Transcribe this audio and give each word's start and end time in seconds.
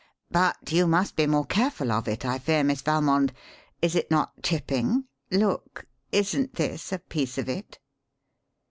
"But 0.31 0.71
you 0.73 0.87
must 0.87 1.15
be 1.15 1.27
more 1.27 1.45
careful 1.45 1.91
of 1.91 2.07
it, 2.07 2.25
I 2.25 2.39
fear, 2.39 2.63
Miss 2.63 2.81
Valmond. 2.81 3.33
Is 3.83 3.93
it 3.93 4.09
not 4.09 4.41
chipping? 4.41 5.03
Look! 5.29 5.85
Isn't 6.11 6.55
this 6.55 6.91
a 6.91 6.97
piece 6.97 7.37
of 7.37 7.47
it?" 7.47 7.77